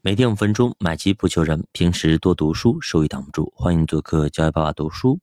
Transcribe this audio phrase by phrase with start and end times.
[0.00, 1.66] 每天五分钟，买基不求人。
[1.72, 3.52] 平时多读书，收益挡不住。
[3.56, 5.18] 欢迎做客教育爸爸读书。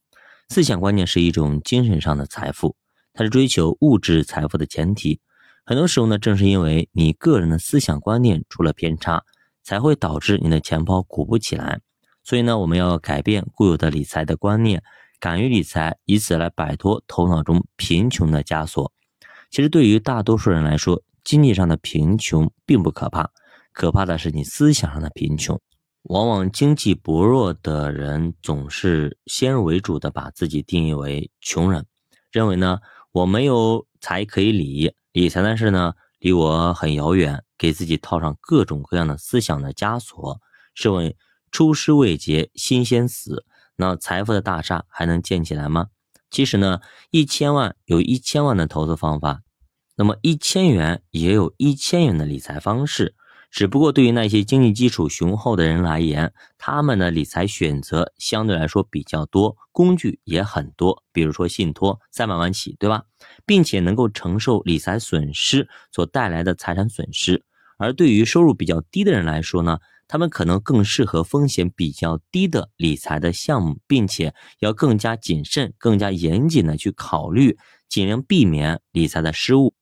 [0.49, 2.75] 思想观念是一种精神上的财富，
[3.13, 5.21] 它是追求物质财富的前提。
[5.65, 9.23] 很多时候呢，正是因为你个人的思想观念出了偏差，
[9.63, 11.79] 才会导致你的钱包鼓不起来。
[12.25, 14.83] 所以呢，我们要改变固有的理财的观念，
[15.21, 18.91] 敢于理财，以此来摆脱头脑中贫穷的枷锁。
[19.49, 23.31] 其实，对于大多数人来说，经济上的贫穷并不可怕。
[23.75, 25.59] 可怕的是你思想上的贫穷，
[26.03, 31.85] 往往经济薄弱的人总是先入为主的把自己定义为穷人，
[32.31, 32.79] 认为呢
[33.11, 40.39] 我没有财可以理，理财的事呢离我很遥远，给自己套上各种各样的思想的枷锁，
[40.73, 41.13] 试问
[41.51, 43.45] 出师未捷心先死。
[43.75, 45.87] 那财富的大厦还能建起来吗？
[46.31, 46.79] 其实呢，
[47.11, 49.41] 一千万有一千万的投资方法，
[49.97, 53.15] 那么一千元也有一千元的理财方式。
[53.55, 63.03] 只不过对于那些经济基础雄厚的人来言，他们的理财选择相对来说比较多，工具也很多，比如说信托三百万起，对吧？
[63.45, 67.45] 并且能够承受理财损失所带来的财产损失。
[67.77, 79.73] 而对于收入比较低的人来说呢，他们可能更适合风险比较低的理财的项目，并且要更加谨慎、更加严谨的去考虑，尽量避免理财的失误。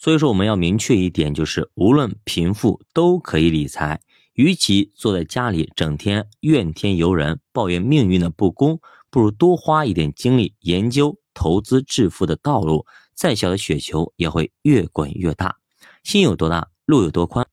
[0.00, 4.00] 所以说，我们要明确一点，就是无论贫富都可以理财。
[4.32, 12.86] 与其坐在家里整天怨天尤人、抱怨命运的不公，不如多花一点精力研究投资致富的道路。
[13.12, 15.56] 再小的雪球也会越滚越大。
[16.02, 17.46] 心有多大，路有多宽。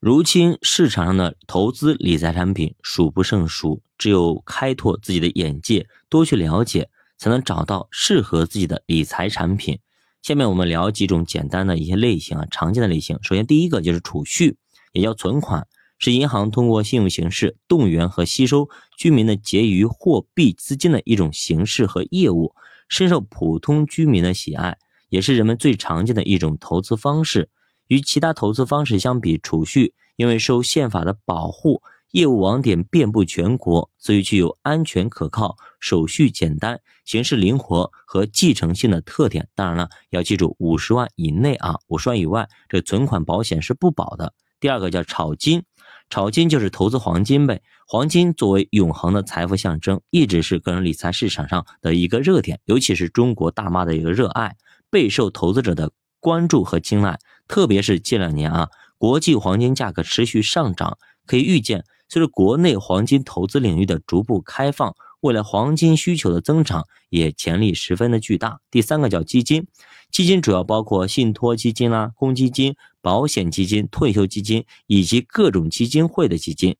[0.00, 9.78] 如今市场上的投资理财产品数不胜数，只有开拓自己的眼界，多去了解，才能找到适合自己的理财产品。
[10.22, 13.18] 下面我们聊几种简单的一些类型啊，常见的类型。
[13.22, 14.56] 首先，第一个就是储蓄，
[14.92, 15.66] 也叫存款，
[15.98, 22.54] 是银行通过信用形式动员和吸收居民的结余货币资金的一种形式和业务，
[22.88, 27.50] 深受普通居民的喜爱，也是人们最常见的一种投资方式。
[27.88, 31.82] 与其他投资方式相比，储蓄因为受宪法的保护。
[32.12, 39.48] 业务网点遍布全国，所以具有安全可靠、手续简单、形式灵活和继承性的特点。
[39.54, 44.34] 当然了，要记住五十万以内啊，五十万以外，这存款保险是不保的。
[44.60, 45.64] 第二个叫炒金，
[46.10, 47.62] 炒金就是投资黄金呗。
[47.86, 54.54] 黄金作为永恒的财富象征，一直是个人理财市场上的一个热点，尤其是中国大妈的一个热爱，
[54.90, 55.90] 备受投资者的
[56.20, 57.18] 关注和青睐。
[57.48, 58.68] 特别是近两年啊，
[58.98, 61.84] 国际黄金价格持续上涨，可以预见。
[62.12, 68.60] 随着国内黄金投资领域的逐步开放，未来黄金需求的增长也潜力十分的巨大。
[68.70, 69.66] 第三个叫基金，
[70.10, 76.76] 基金主要包括信托基金啦、公积金、保险基金、退休基金以及各种基金会的基金。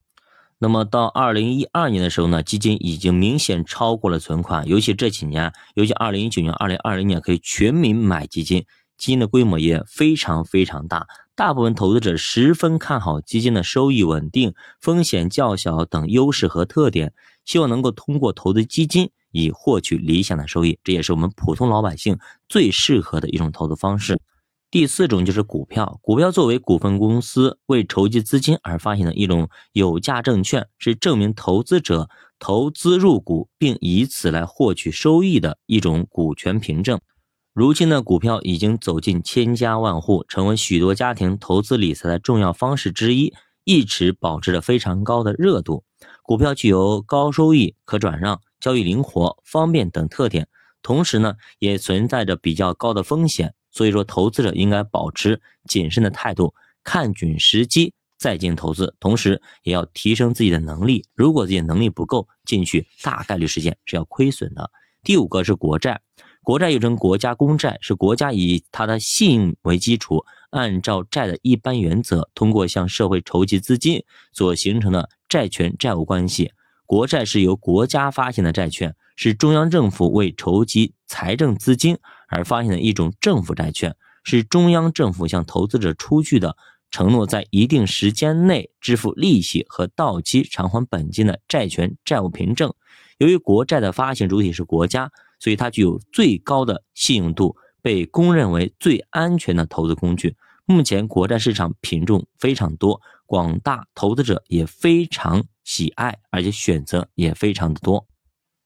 [0.59, 8.67] 那么到二零一二年的时候呢，基金已经明显超过了存款，尤其这几年，尤其二零一九年、二零二零年可以全民买基金，
[8.99, 11.07] 基金的规模也非常非常大。
[11.35, 20.79] 大部分投资者十分看好基金的收益稳定、风险较小等优势和特点，希望能够通过投资基金以获取理想的收益。
[20.85, 22.19] 这也是我们普通老百姓
[22.51, 24.21] 最适合的一种投资方式。
[24.71, 37.01] 第四种就是股票，股票作为股份公司为筹集资金而发行的一种有价证券，是证明投资者投资入股并以此来获取收益的一种股权凭证。
[37.55, 45.85] 如今的股票已经走进千家万户，成为许多家庭投资理财的重要方式之一，一直保持着非常高的热度。
[46.23, 50.49] 股票具有高收益、可转让、交易灵活、方便等特点，
[50.81, 53.53] 同时呢，也存在着比较高的风险。
[53.71, 61.05] 所以说，投资者应该保持谨慎的态度，看准时机再进行投资，同时也要提升自己的能力。
[61.15, 64.71] 如果自己能力不够，进去大概率事件是要亏损的。
[65.03, 66.01] 第五个是国债。
[66.45, 76.51] 国债又称国家公债，是国家以它的信用为基础，按照债的一般原则，通过向社会筹集资金所形成的债权债务关系。
[76.85, 81.97] 国债是由国家发行的债券，是中央政府为筹集财政资金
[82.27, 86.57] 而发行的一种政府债券，是中央政府向投资者出具的
[86.91, 92.75] 承诺，在一定时间内支付利息和到期偿还本金的债权债务凭证。
[93.19, 95.13] 由于国债的发行主体是国家。
[95.43, 100.37] 所以它具有最高的信用度，被公认为最安全的投资工具。
[100.67, 108.07] 目前国债市场品种非常多，广大投资者也非常喜爱，而且选择也非常的多。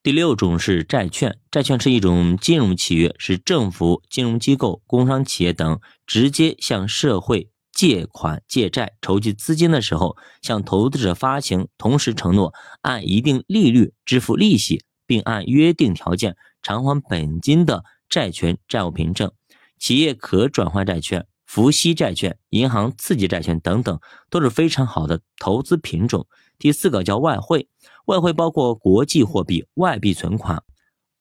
[0.02, 12.52] 第六种是债券，债券是一种金融契约，是政府、金融机构、工商企业等直接向社会借款借债筹集资金的时候，向投资者发行，同时承诺
[12.82, 19.32] 按一定利率支付利息，并按约定条件偿还本金的债权债务凭证、
[19.78, 24.00] 企业可转换债券、付息债券、银行刺激债券等等，
[24.30, 26.26] 都是非常好的投资品种。
[26.58, 27.68] 第四个叫外汇，
[28.06, 30.62] 外汇包括国际货币、外币存款、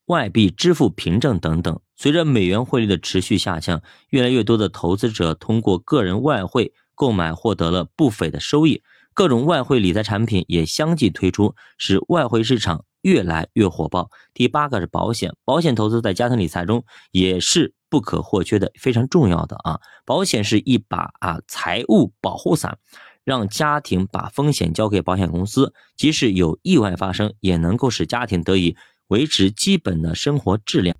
[0.06, 1.78] 外币支付凭证等等。
[1.94, 14.10] 随着美元汇率的持续下降，越来越多的投资者通过个人外汇购买获得了不菲的收益，各种外汇理财产品也相继推出，使外汇市场越来越火爆。
[14.34, 19.80] 第八个是保险，保险投资在家庭理财中也是不可或缺的，非常重要的啊！
[20.04, 22.78] 保险是一把啊财务保护伞，
[23.24, 28.76] 让家庭把风险交给保险公司，即使有意外发生，也能够使家庭得以
[29.08, 30.96] 维持基本的生活质量。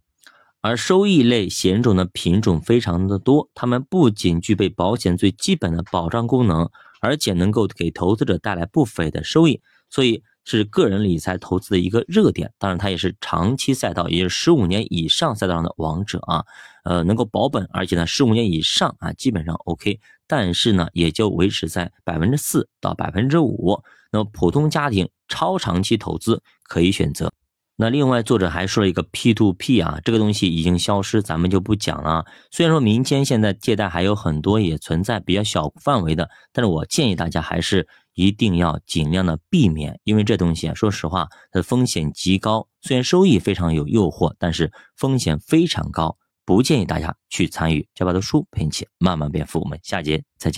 [0.62, 6.69] 而收益类险种的品种非常的多，它们不仅具备保险最基本的保障功能，
[7.00, 9.60] 而且能够给投资者带来不菲的收益，
[9.90, 12.52] 所以是个人理财投资的一个热点。
[12.58, 16.44] 当然，它也是长期赛道，也是十五年以上赛道上的王者啊。
[16.84, 19.98] 呃，能够保本，而且呢，十五年以上啊，基本上 OK。
[20.28, 23.82] 但是呢，也就维持在百分之四到百分之五。
[24.12, 27.32] 那么，普通家庭超长期投资可以选择。
[27.78, 32.25] 那另外，作者还说了一个 P to P 啊，这个东西已经消失，咱们就不讲了。
[32.50, 42.67] 虽然说民间现在借贷还有很多也存在比较小范围的，但是我建议大家还是一定要尽量的避免，因为这东西啊，说实话，它的风险极高。
[42.81, 47.87] 虽然收益非常有诱惑，但是风险非常高，不建议大家去参与。
[47.94, 50.55] 加把读书陪你一起慢慢变富，我们下节再见。